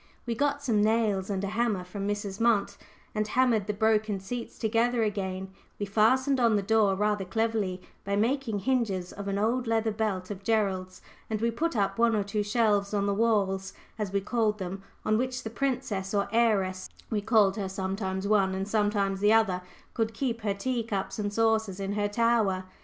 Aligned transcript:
We 0.25 0.33
got 0.33 0.63
some 0.63 0.81
nails 0.81 1.29
and 1.29 1.43
a 1.43 1.49
hammer 1.49 1.83
from 1.83 2.07
Mrs. 2.07 2.39
Munt, 2.41 2.75
and 3.13 3.27
hammered 3.27 3.67
the 3.67 3.73
broken 3.75 4.19
seats 4.19 4.57
together 4.57 5.03
again; 5.03 5.51
we 5.77 5.85
fastened 5.85 6.39
on 6.39 6.55
the 6.55 6.63
door 6.63 6.95
rather 6.95 7.23
cleverly 7.23 7.83
by 8.03 8.15
making 8.15 8.61
hinges 8.61 9.13
of 9.13 9.27
an 9.27 9.37
old 9.37 9.67
leather 9.67 9.91
belt 9.91 10.31
of 10.31 10.41
Gerald's, 10.43 11.03
and 11.29 11.39
we 11.39 11.51
put 11.51 11.75
up 11.75 11.99
one 11.99 12.15
or 12.15 12.23
two 12.23 12.41
shelves 12.41 12.95
on 12.95 13.05
the 13.05 13.13
walls, 13.13 13.73
as 13.99 14.11
we 14.11 14.21
called 14.21 14.57
them, 14.57 14.81
on 15.05 15.19
which 15.19 15.43
the 15.43 15.51
princess, 15.51 16.15
or 16.15 16.27
heiress 16.31 16.89
we 17.11 17.21
called 17.21 17.55
her 17.57 17.69
sometimes 17.69 18.27
one, 18.27 18.55
and 18.55 18.67
sometimes 18.67 19.19
the 19.19 19.33
other 19.33 19.61
could 19.93 20.15
keep 20.15 20.41
her 20.41 20.55
tea 20.55 20.81
cups 20.81 21.19
and 21.19 21.31
saucers 21.31 21.79
in 21.79 21.91
her 21.93 22.07
tower. 22.07 22.63